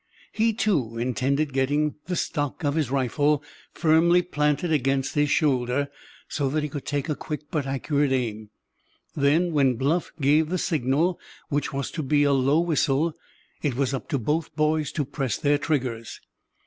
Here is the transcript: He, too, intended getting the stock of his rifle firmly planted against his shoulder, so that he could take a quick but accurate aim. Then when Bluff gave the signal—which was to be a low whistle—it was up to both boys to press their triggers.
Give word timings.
He, 0.31 0.51
too, 0.51 0.97
intended 0.97 1.53
getting 1.53 1.93
the 2.07 2.15
stock 2.15 2.63
of 2.65 2.73
his 2.73 2.89
rifle 2.89 3.43
firmly 3.71 4.23
planted 4.23 4.71
against 4.71 5.13
his 5.13 5.29
shoulder, 5.29 5.89
so 6.27 6.49
that 6.49 6.63
he 6.63 6.69
could 6.69 6.87
take 6.87 7.07
a 7.07 7.13
quick 7.13 7.43
but 7.51 7.67
accurate 7.67 8.11
aim. 8.11 8.49
Then 9.15 9.51
when 9.51 9.75
Bluff 9.75 10.11
gave 10.19 10.49
the 10.49 10.57
signal—which 10.57 11.71
was 11.71 11.91
to 11.91 12.01
be 12.01 12.23
a 12.23 12.33
low 12.33 12.61
whistle—it 12.61 13.75
was 13.75 13.93
up 13.93 14.09
to 14.09 14.17
both 14.17 14.55
boys 14.55 14.91
to 14.93 15.05
press 15.05 15.37
their 15.37 15.59
triggers. 15.59 16.19